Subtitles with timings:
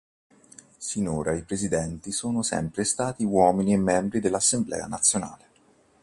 [0.79, 5.45] Sinora i presidenti sono sempre stati uomini e membri dell'Assemblea nazionale.